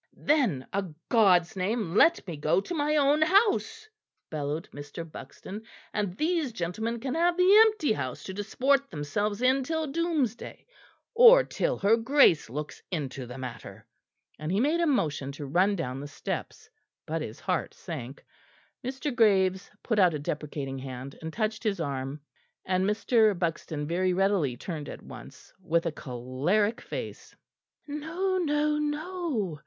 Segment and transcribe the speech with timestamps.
[0.17, 3.87] "Then, a God's name, let me go to my own house,"
[4.31, 5.03] bellowed Mr.
[5.05, 5.61] Buxton,
[5.93, 10.65] "and these gentlemen can have the empty house to disport themselves in till doomsday
[11.13, 13.85] or till her Grace looks into the matter";
[14.39, 16.67] and he made a motion to run down the steps,
[17.05, 18.25] but his heart sank.
[18.83, 19.15] Mr.
[19.15, 22.19] Graves put out a deprecating hand and touched his arm;
[22.65, 23.37] and Mr.
[23.37, 27.35] Buxton very readily turned at once with a choleric face!
[27.85, 29.59] "No, no, no!"